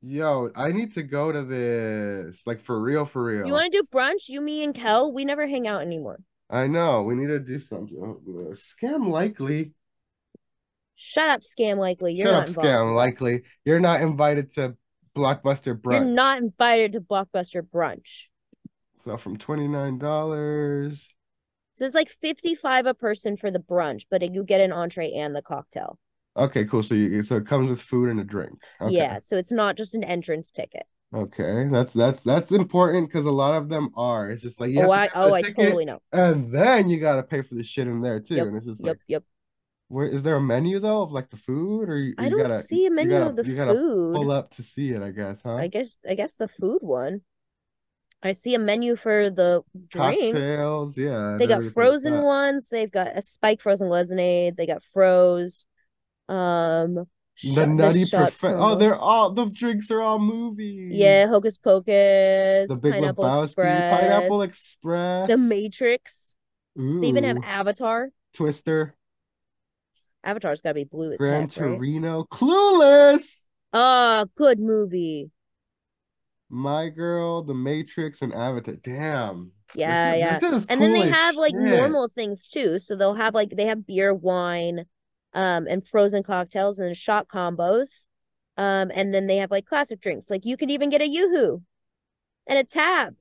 [0.02, 2.42] Yo, I need to go to this.
[2.46, 3.46] Like for real, for real.
[3.46, 4.28] You want to do brunch?
[4.28, 6.20] You, me, and Kel, we never hang out anymore.
[6.48, 7.02] I know.
[7.02, 7.98] We need to do something.
[8.00, 9.72] Uh, Scam likely.
[10.94, 12.14] Shut up, scam likely.
[12.14, 12.68] You're Shut not up, involved.
[12.68, 13.42] scam likely.
[13.64, 14.76] You're not invited to
[15.14, 15.92] Blockbuster brunch.
[15.92, 18.28] You're not invited to Blockbuster brunch.
[19.04, 21.08] So from twenty nine dollars.
[21.76, 25.36] So it's like 55 a person for the brunch, but you get an entree and
[25.36, 25.98] the cocktail.
[26.36, 26.82] Okay, cool.
[26.82, 28.58] So you so it comes with food and a drink.
[28.80, 28.94] Okay.
[28.96, 30.84] Yeah, so it's not just an entrance ticket.
[31.14, 34.30] Okay, that's that's that's important because a lot of them are.
[34.30, 36.00] It's just like you oh, have Oh, to I oh, I ticket, totally know.
[36.12, 38.34] and then you gotta pay for the shit in there too.
[38.36, 39.22] Yep, And it's just Yep, like, yep.
[39.88, 42.40] where is there a menu though of like the food, or you, I you don't
[42.40, 43.50] gotta see a menu gotta- of the food.
[43.50, 45.02] you gotta pull up to see it?
[45.02, 45.56] I guess, huh?
[45.56, 47.20] I guess I guess the food one.
[48.22, 50.32] I see a menu for the drinks.
[50.32, 51.36] Cocktails, yeah.
[51.38, 52.68] They got everything like frozen ones.
[52.68, 54.56] They've got a spike frozen lemonade.
[54.56, 55.66] They got froze.
[56.28, 57.06] Um, The
[57.54, 60.90] shot- nutty profe- Oh, they're all the drinks are all movies.
[60.92, 66.34] yeah, Hocus Pocus, the Big Pineapple Lebowski, Express, Pineapple Express, The Matrix.
[66.74, 68.08] They even have Avatar.
[68.34, 68.94] Twister,
[70.24, 71.76] Avatar's got to be blue as Gran heck, right?
[71.76, 75.30] Torino, Clueless, Oh, good movie.
[76.48, 78.76] My Girl, The Matrix, and Avatar.
[78.76, 79.52] Damn.
[79.68, 80.38] This Yeah, is- yeah.
[80.38, 82.78] This is And then they have like normal things too.
[82.78, 84.86] So they'll have like they have beer, wine,
[85.34, 88.06] um, and frozen cocktails and shot combos.
[88.56, 90.30] Um, and then they have like classic drinks.
[90.30, 91.62] Like you could even get a yoo-hoo
[92.46, 93.14] and a tab.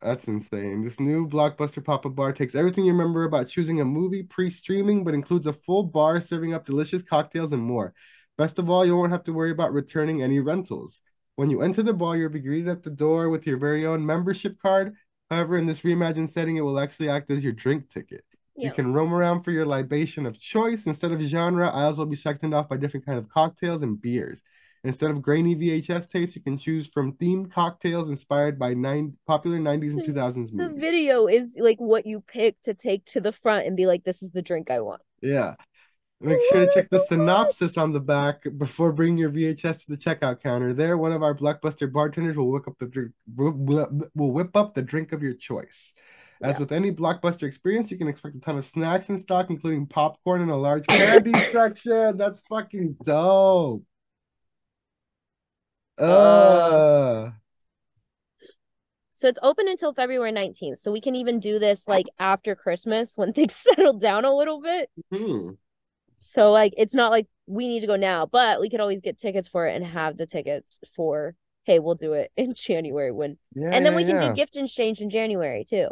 [0.00, 0.84] That's insane.
[0.84, 5.14] This new blockbuster pop-up bar takes everything you remember about choosing a movie pre-streaming, but
[5.14, 7.94] includes a full bar serving up delicious cocktails and more.
[8.36, 11.00] Best of all, you won't have to worry about returning any rentals.
[11.36, 14.04] When you enter the bar, you'll be greeted at the door with your very own
[14.04, 14.94] membership card.
[15.30, 18.24] However, in this reimagined setting, it will actually act as your drink ticket.
[18.56, 20.84] You can roam around for your libation of choice.
[20.84, 24.42] Instead of genre, aisles will be sectioned off by different kinds of cocktails and beers.
[24.84, 29.58] Instead of grainy VHS tapes, you can choose from themed cocktails inspired by nine popular
[29.58, 33.32] 90s and So 2000s The video is like what you pick to take to the
[33.32, 35.00] front and be like, this is the drink I want.
[35.22, 35.54] Yeah.
[36.24, 39.96] Make sure to check the synopsis on the back before bringing your VHS to the
[39.96, 40.72] checkout counter.
[40.72, 44.82] There, one of our blockbuster bartenders will whip up the drink will whip up the
[44.82, 45.92] drink of your choice.
[46.42, 46.60] As Yeah.
[46.60, 50.40] with any blockbuster experience, you can expect a ton of snacks in stock, including popcorn
[50.42, 52.16] and a large candy section.
[52.16, 53.84] That's fucking dope.
[55.98, 57.30] Uh,
[59.16, 60.78] So it's open until February 19th.
[60.78, 64.60] So we can even do this like after Christmas when things settle down a little
[64.60, 64.90] bit.
[65.12, 65.50] hmm.
[66.24, 69.18] So like it's not like we need to go now, but we could always get
[69.18, 71.34] tickets for it and have the tickets for
[71.64, 74.28] hey, we'll do it in January when Yeah, and then yeah, we can yeah.
[74.28, 75.88] do gift exchange in January too.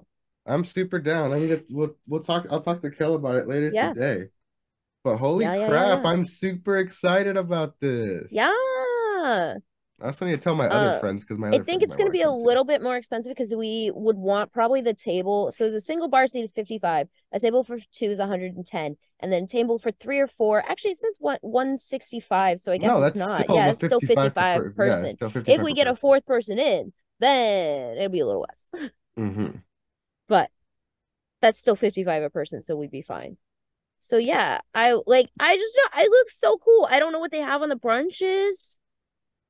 [0.47, 1.33] I'm super down.
[1.33, 2.47] I mean, it- we'll we'll talk.
[2.51, 4.27] I'll talk to Kel about it later today.
[5.05, 6.05] But holy crap.
[6.05, 8.31] I'm super excited about this.
[8.31, 9.55] Yeah.
[10.03, 12.09] I also need to tell my other Uh, friends because my I think it's going
[12.09, 15.53] to be a little bit more expensive because we would want probably the table.
[15.53, 19.47] So the single bar seat is 55, a table for two is 110, and then
[19.47, 20.65] table for three or four.
[20.69, 23.47] Actually, it says one 165, so I guess No, it's that's not.
[23.49, 25.17] Yeah, it's still 55 55 per, per yeah, person.
[25.17, 28.71] 55 If we get a fourth person in, then it'd be a little less.
[29.19, 29.59] Mm-hmm.
[30.27, 30.49] but
[31.43, 33.37] that's still 55 a person, so we'd be fine.
[33.97, 36.88] So yeah, I like I just I look so cool.
[36.91, 38.79] I don't know what they have on the brunches.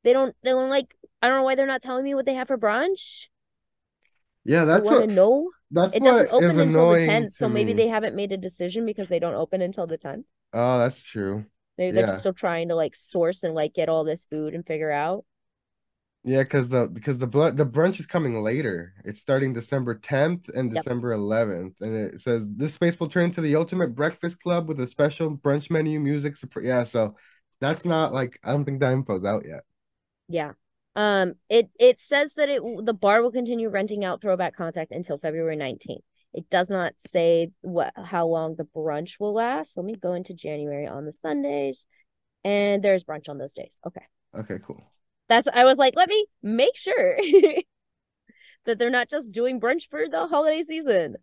[0.04, 2.34] They don't they don't like I don't know why they're not telling me what they
[2.34, 3.28] have for brunch.
[4.44, 5.52] Yeah, I that's want what to know.
[5.70, 7.74] that's It doesn't open until the 10th, so maybe me.
[7.74, 10.26] they haven't made a decision because they don't open until the 10th.
[10.52, 11.46] Oh, that's true.
[11.78, 12.16] Maybe they're Yeah.
[12.16, 15.24] still trying to like source and like get all this food and figure out.
[16.24, 18.94] Yeah, because the because the bl- the brunch is coming later.
[19.04, 20.86] It's starting December 10th and Yep.
[20.86, 24.78] December 11th, and it says this space will turn into the ultimate breakfast club with
[24.80, 26.36] a special brunch menu, music.
[26.60, 27.16] Yeah, so
[27.60, 29.64] that's not like I don't think that info's out yet.
[30.32, 30.52] Yeah.
[30.96, 35.18] Um it it says that it the bar will continue renting out throwback contact until
[35.18, 36.02] February 19th.
[36.34, 39.76] It does not say what how long the brunch will last.
[39.76, 41.86] Let me go into January on the Sundays.
[42.44, 43.78] And there's brunch on those days.
[43.86, 44.02] Okay.
[44.36, 44.82] Okay, cool.
[45.28, 47.18] That's I was like, let me make sure
[48.64, 51.16] that they're not just doing brunch for the holiday season.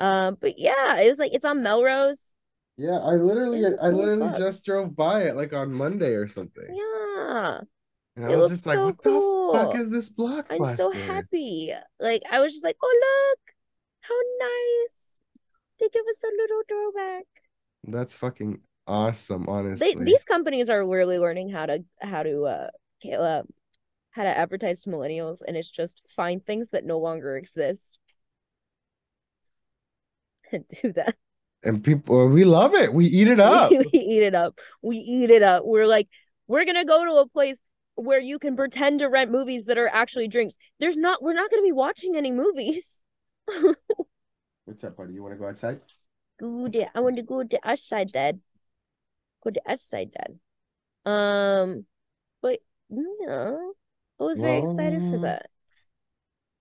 [0.00, 2.34] Um, but yeah, it was like it's on Melrose.
[2.76, 4.38] Yeah, I literally It's I literally fuck.
[4.38, 6.66] just drove by it like on Monday or something.
[6.68, 7.60] Yeah,
[8.16, 9.80] And I it was looks just like, so what the fuck cool.
[9.80, 10.46] is this block?
[10.50, 11.72] I'm so happy.
[12.00, 12.96] Like I was just like, oh
[13.34, 13.40] look,
[14.00, 15.02] how nice.
[15.80, 17.24] They give us a little throwback.
[17.84, 19.46] That's fucking awesome,
[19.78, 20.04] They honestly.
[20.04, 22.70] these companies are really learning how to how to uh,
[23.14, 23.42] uh
[24.10, 28.00] how to advertise to millennials, and it's just find things that no longer exist
[30.52, 31.16] and do that.
[31.62, 32.92] And people we love it.
[32.92, 33.70] We eat it We, up.
[33.70, 34.58] we eat it up.
[34.82, 35.64] We eat it up.
[35.64, 36.08] We're like,
[36.46, 37.60] we're gonna go to a place
[37.96, 40.56] where you can pretend to rent movies that are actually drinks.
[40.80, 41.22] There's not.
[41.22, 43.02] We're not gonna be watching any movies.
[44.64, 45.14] What's up, buddy?
[45.14, 45.80] You want to go outside?
[46.38, 46.86] Good.
[46.94, 48.40] I want to go to outside, Dad.
[49.42, 50.38] Go to outside, Dad.
[51.10, 51.86] Um,
[52.42, 53.56] but Yeah.
[54.20, 55.50] I was very excited for that.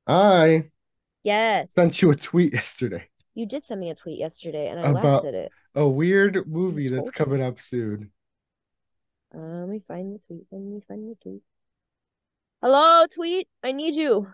[0.07, 0.71] I
[1.23, 1.73] Yes.
[1.73, 5.23] sent you a tweet yesterday You did send me a tweet yesterday and I laughed
[5.25, 5.51] at it.
[5.75, 8.11] a weird movie that's coming up soon.
[9.35, 10.45] Uh, let me find the tweet.
[10.51, 11.41] Let me find the tweet.
[12.61, 13.47] Hello, tweet.
[13.63, 14.27] I need you.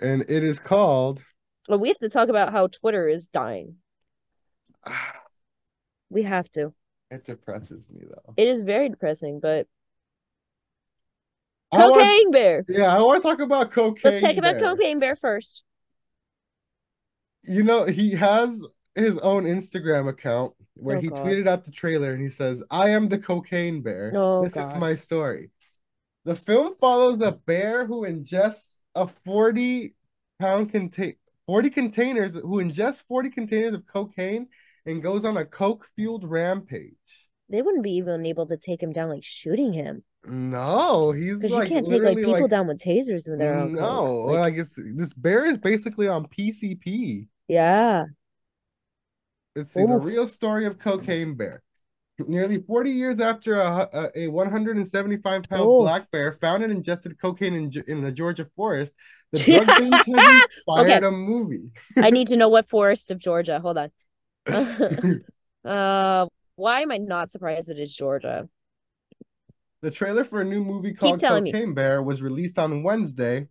[0.00, 1.22] And it is called
[1.68, 3.76] Well, we have to talk about how Twitter is dying.
[6.08, 6.72] We have to.
[7.10, 8.34] it depresses me though.
[8.36, 9.66] It is very depressing, but
[11.72, 12.64] I want- Cocaine Bear.
[12.68, 14.12] yeah, I want to talk about cocaine.
[14.12, 14.76] Let's talk about Bear.
[14.76, 15.64] Cocaine Bear first.
[17.42, 18.64] You know, he has
[18.96, 21.26] his own Instagram account where Oh, he God.
[21.26, 24.12] tweeted out the trailer and he says, I am the cocaine bear.
[24.14, 25.50] Oh, this is my story.
[26.24, 29.94] The film follows a bear who ingests a 40
[30.40, 31.14] pound contain
[31.46, 34.48] 40 containers who ingests 40 containers of cocaine
[34.86, 37.28] and goes on a coke fueled rampage.
[37.48, 41.52] They wouldn't be even able to take him down like shooting him No, he's because
[41.52, 44.26] like you can't take like people like down with tasers when they're on no, coke.
[44.26, 47.28] Like, like it's this bear is basically on PCP.
[47.48, 48.04] yeah.
[49.56, 51.62] Let's see the real story of Cocaine Bear.
[52.18, 57.54] Nearly 40 years after a, a, a 175 pound black bear found and ingested cocaine
[57.54, 58.92] in, in the Georgia forest,
[59.32, 61.06] the drug binge has inspired Okay.
[61.06, 61.70] a movie.
[61.98, 63.60] I need to know what forest of Georgia.
[63.60, 63.90] Hold on.
[65.64, 68.48] Uh, why am I not surprised that it's Georgia?
[69.82, 71.52] the trailer for a new movie called telling me.
[71.52, 73.48] Cocaine Bear was released on Wednesday,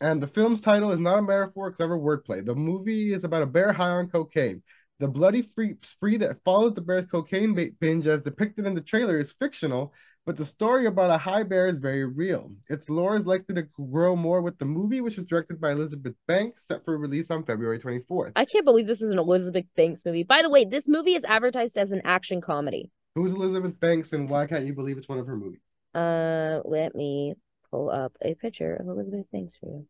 [0.00, 2.44] and the film's title is not a metaphor or clever wordplay.
[2.44, 4.62] The movie is about a bear high on cocaine.
[4.98, 9.18] The bloody free, spree that follows the bear's cocaine binge, as depicted in the trailer,
[9.18, 9.92] is fictional,
[10.24, 12.50] but the story about a high bear is very real.
[12.70, 16.14] Its lore is likely to grow more with the movie, which was directed by Elizabeth
[16.26, 18.32] Banks, set for release on February 24th.
[18.36, 20.22] I can't believe this is an Elizabeth Banks movie.
[20.22, 22.90] By the way, this movie is advertised as an action comedy.
[23.14, 25.60] Who's Elizabeth Banks, and why can't you believe it's one of her movies?
[25.94, 27.34] Uh, let me
[27.70, 29.86] pull up a picture of Elizabeth Banks for you.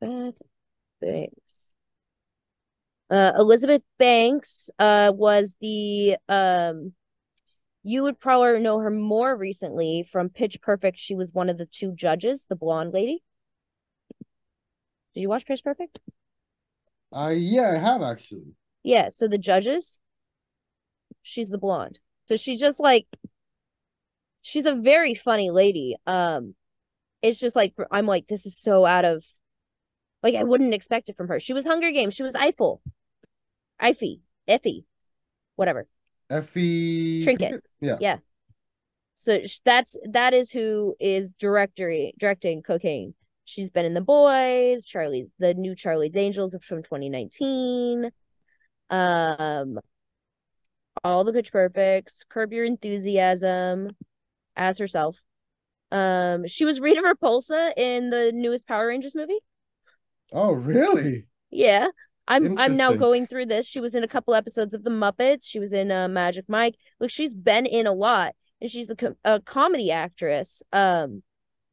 [0.00, 0.42] Elizabeth
[1.02, 1.74] Banks.
[3.10, 6.92] Uh, Elizabeth Banks uh was the um
[7.82, 10.98] you would probably know her more recently from Pitch Perfect.
[10.98, 13.22] She was one of the two judges, the blonde lady.
[15.14, 15.98] Did you watch Pitch Perfect?
[17.10, 18.52] Uh, yeah, I have actually.
[18.82, 20.00] Yeah, so the judges,
[21.22, 21.98] she's the blonde.
[22.26, 23.06] So she's just like
[24.42, 25.96] she's a very funny lady.
[26.06, 26.54] Um
[27.22, 29.24] it's just like I'm like this is so out of
[30.22, 31.40] like I wouldn't expect it from her.
[31.40, 32.82] She was Hunger Games, she was Eiffel.
[33.80, 34.84] Effie, Effie.
[35.56, 35.86] Whatever.
[36.30, 37.64] Effie Trinket.
[37.80, 37.96] Yeah.
[38.00, 38.16] Yeah.
[39.14, 43.14] So that's that is who is directory directing cocaine.
[43.44, 48.10] She's been in The Boys, Charlie, the new Charlie's Angels from 2019.
[48.90, 49.78] Um,
[51.02, 53.96] all the Pitch Perfects, Curb Your Enthusiasm,
[54.54, 55.22] as herself.
[55.90, 59.38] Um, she was Rita Repulsa in the newest Power Rangers movie.
[60.32, 61.26] Oh, really?
[61.50, 61.88] Yeah.
[62.28, 63.66] I'm I'm now going through this.
[63.66, 65.46] She was in a couple episodes of The Muppets.
[65.46, 66.76] She was in uh, Magic Mike.
[67.00, 70.62] Look, she's been in a lot, and she's a, co- a comedy actress.
[70.72, 71.22] Um,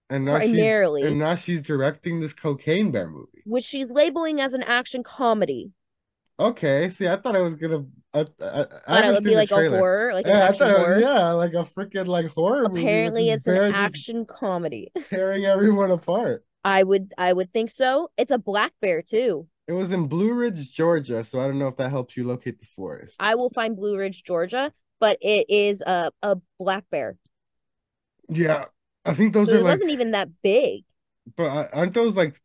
[0.10, 3.44] And now primarily, she's and now she's directing this Cocaine Bear movie.
[3.46, 5.72] which she's labeling as an action comedy.
[6.40, 7.86] Okay, see, I thought I was gonna.
[8.14, 11.00] I, I, I Thought it would be like a horror, like Yeah, I thought horror.
[11.00, 14.92] yeah, like a freaking like horror Apparently, it's an action comedy.
[15.10, 16.44] tearing everyone apart.
[16.64, 18.10] I would I would think so.
[18.18, 19.48] It's a black bear too.
[19.68, 22.60] It was in Blue Ridge, Georgia, so I don't know if that helps you locate
[22.60, 23.16] the forest.
[23.20, 27.18] I will find Blue Ridge, Georgia, but it is a a black bear.
[28.30, 28.66] Yeah,
[29.06, 30.84] I think those So are it like, wasn't even that big.
[31.36, 32.42] but aren't those like?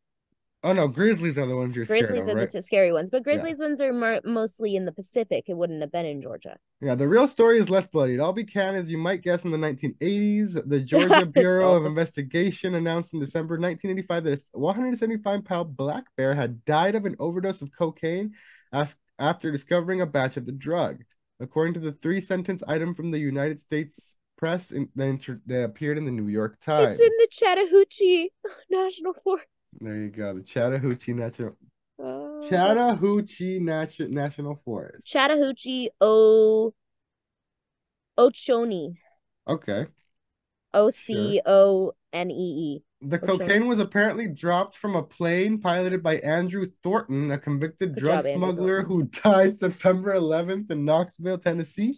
[0.63, 2.51] Oh no, grizzlies are the ones you're scared Grizzlies of, are right?
[2.51, 5.45] the scary ones, but grizzlies ones are more, mostly in the Pacific.
[5.49, 6.59] It wouldn't have been in Georgia.
[6.83, 8.15] Yeah, the real story is less bloody.
[8.15, 10.69] It all began, as you might guess, in the 1980s.
[10.69, 16.35] The Georgia Bureau of Investigation announced in December 1985 that a 175 pound black bear
[16.35, 18.35] had died of an overdose of cocaine
[18.71, 21.05] as- after discovering a batch of the drug.
[21.41, 25.97] According to the three sentence item from the United States press in, that, that appeared
[25.97, 26.99] in the New York Times.
[26.99, 28.29] It's in the Chattahoochee
[28.71, 29.47] National Forest.
[29.81, 31.57] There you go, the Chattahoochee National
[32.03, 35.07] Uh, Chattahoochee Natu- National Forest.
[35.07, 36.73] Chattahoochee O
[38.19, 38.95] Oconee.
[39.49, 39.87] Okay.
[40.75, 42.83] O C O N E E.
[43.03, 48.01] The cocaine was apparently dropped from a plane piloted by Andrew Thornton, a convicted Good
[48.05, 51.95] drug job, smuggler who died September 11th in Knoxville, Tennessee,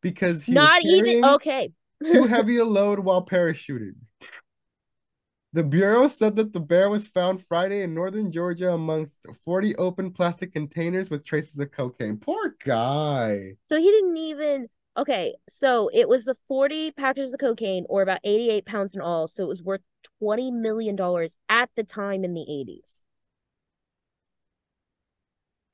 [0.00, 1.72] because he Not was even okay.
[2.04, 3.94] too heavy a load while parachuting.
[5.54, 10.10] The Bureau said that the bear was found Friday in northern Georgia amongst 40 open
[10.10, 12.16] plastic containers with traces of cocaine.
[12.16, 13.52] Poor guy.
[13.68, 18.18] So he didn't even Okay, so it was the 40 packages of cocaine or about
[18.24, 19.82] 88 pounds in all, so it was worth
[20.18, 23.04] 20 million dollars at the time in the 80s.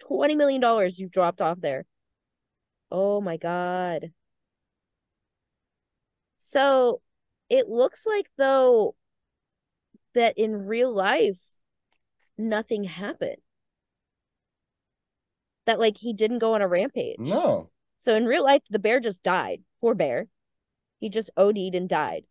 [0.00, 1.86] 20 million dollars you dropped off there.
[2.90, 4.12] Oh my God.
[6.36, 7.00] So
[7.48, 8.94] it looks like though
[10.14, 11.40] that in real life
[12.36, 13.36] nothing happened.
[15.66, 17.18] That like he didn't go on a rampage.
[17.18, 17.70] No.
[17.98, 19.62] So in real life, the bear just died.
[19.80, 20.26] Poor bear.
[20.98, 22.24] He just OD'd and died.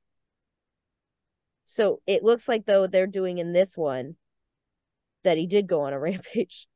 [1.64, 4.16] So it looks like though they're doing in this one
[5.24, 6.68] that he did go on a rampage.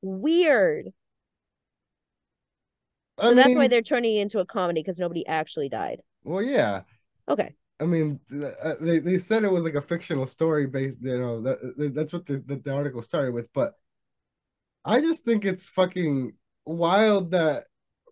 [0.00, 0.86] Weird.
[3.20, 6.00] So I that's why they're turning it into a comedy because nobody actually died.
[6.24, 6.82] well, yeah.
[7.28, 7.54] Okay.
[7.80, 8.20] I mean,
[8.62, 11.94] uh, they, they said it was like a fictional story based, you know, that, that-
[11.94, 13.52] that's what the, the, the article started with.
[13.52, 13.74] But
[14.84, 16.32] I just think it's fucking
[16.66, 17.64] wild that,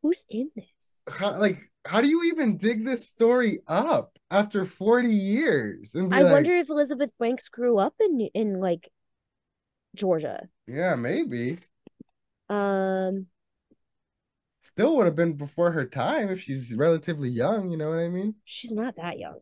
[0.03, 0.65] Who's in this?
[1.09, 5.93] how, like, how do you even dig this story up after 40 years?
[5.95, 8.91] I like, wonder if Elizabeth Banks grew up in in like
[9.95, 10.49] Georgia.
[10.67, 11.59] yeah, maybe.
[12.49, 13.27] Um,
[14.63, 18.09] Still would have been before her time if she's relatively young, you know what I
[18.09, 18.35] mean?
[18.45, 19.41] she's not that young.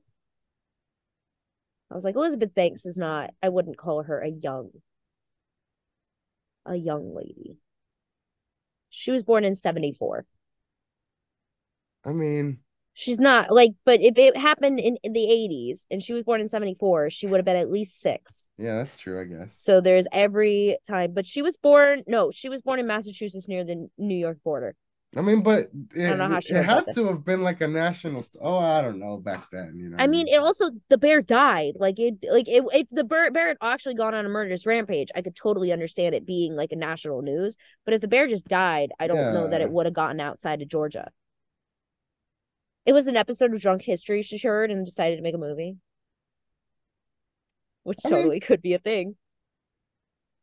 [1.95, 4.71] I was like, Elizabeth Banks is not, I wouldn't call her a young,
[6.67, 7.61] a young lady.
[8.91, 10.27] She was born in 74.
[12.05, 12.59] I mean,
[12.95, 16.41] She's not like, but if it happened in, in the 80s and she was born
[16.41, 18.49] in 74, she would have been at least six.
[18.59, 19.57] yeah, that's true, I guess.
[19.57, 23.63] So there's every time, but she was born, no, she was born in Massachusetts near
[23.63, 24.75] the New York border.
[25.17, 28.25] I mean, but it, don't know how it had to have been like a national.
[28.41, 29.97] Oh, I don't know back then, you know.
[29.99, 31.75] I mean, it also the bear died.
[31.79, 35.09] Like it, like it, if the bear, bear had actually gone on a murderous rampage,
[35.15, 37.57] I could totally understand it being like a national news.
[37.85, 40.63] But if the bear just died, I don't know that it would have gotten outside
[40.63, 41.11] of Georgia.
[42.87, 45.77] It was an episode of Drunk History she heard and decided to make a movie,
[47.83, 49.17] which I mean- totally could be a thing.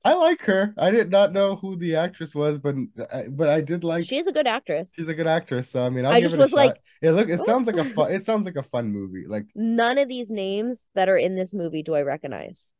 [0.03, 0.73] I like her.
[0.77, 2.75] I did not know who the actress was, but
[3.13, 4.03] I, but I did like.
[4.05, 4.93] She is a good actress.
[4.97, 6.55] She's a good actress, so I mean, I'll I give just it a was shot.
[6.57, 7.29] like, it look.
[7.29, 8.11] It sounds like a "Oh." fun.
[8.11, 9.25] It sounds like a fun movie.
[9.27, 12.71] Like None of these names that are in this movie do I recognize.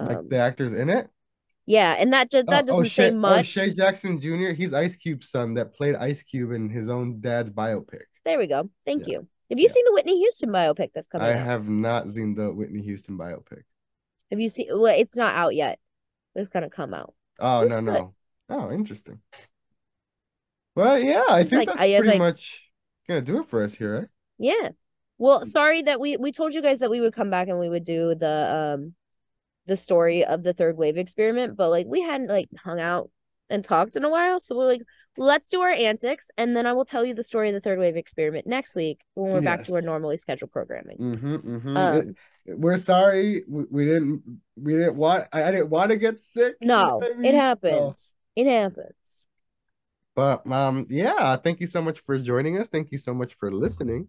[0.00, 1.08] like Um, the actors in it.
[1.66, 3.40] yeah, and that just that oh, doesn't say Shay, much.
[3.40, 4.52] Oh, Shay Jackson Jr.
[4.52, 8.04] He's Ice Cube's son that played Ice Cube in his own dad's biopic.
[8.24, 8.70] There we go.
[8.84, 9.12] Thank Yeah.
[9.12, 9.28] you.
[9.50, 9.72] Have you Yeah.
[9.72, 11.44] seen the Whitney Houston biopic that's coming I out?
[11.44, 13.62] have not seen the Whitney Houston biopic.
[14.30, 14.68] Have you seen?
[14.70, 15.78] Well, it's not out yet.
[16.36, 17.14] It's gonna come out.
[17.40, 17.86] Oh Looks no good.
[17.92, 18.14] no.
[18.48, 19.20] Oh, interesting.
[20.74, 22.70] Well, yeah, I It's think like- that's I pretty like- much
[23.08, 24.08] gonna do it for us here, right?
[24.38, 24.70] Yeah.
[25.18, 27.68] Well, sorry that we we told you guys that we would come back and we
[27.68, 28.94] would do the um
[29.66, 33.10] the story of the third wave experiment, but like we hadn't like hung out
[33.48, 34.82] and talked in a while, so we're like,
[35.16, 37.78] let's do our antics, and then I will tell you the story of the third
[37.78, 40.98] wave experiment next week when we're back to our normally scheduled programming.
[40.98, 41.76] Mm-hmm, mm-hmm.
[41.76, 42.14] Um,
[42.46, 43.42] we're sorry.
[43.48, 44.22] We, we didn't.
[44.56, 45.26] We didn't want.
[45.32, 46.56] I, I didn't want to get sick.
[46.60, 47.32] you know No, I it mean?
[47.32, 48.14] So, happens.
[48.36, 49.26] It happens.
[50.14, 51.36] but um, yeah.
[51.36, 52.68] Thank you so much for joining us.
[52.68, 54.08] Thank you so much for listening.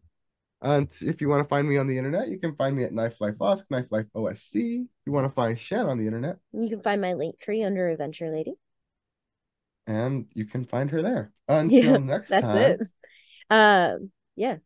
[0.62, 2.92] And if you want to find me on the internet, you can find me at
[2.92, 4.82] Knife Life Osk, Knife Life OSC.
[4.82, 7.90] If you want to find Shen on the internet, You can find my Linktree under
[7.90, 8.54] Adventure Lady.
[9.88, 11.32] And you can find her there.
[11.48, 12.88] Until Yeah, next That's time, That's it.
[13.50, 14.58] Um, yeah.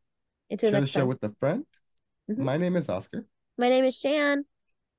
[0.49, 1.07] Until share the next show time.
[1.07, 1.65] with a friend.
[2.29, 2.38] Mhm.
[2.39, 3.25] My name is Oscar.
[3.57, 4.45] My name is Shan.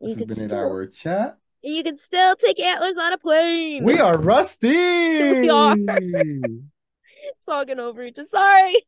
[0.00, 1.38] This You has can been an still hour chat.
[1.62, 3.84] you can still take antlers on a plane.
[3.84, 4.68] We are rusty.
[4.72, 5.76] We are.
[7.46, 8.28] Talking over each other.
[8.28, 8.86] Sorry.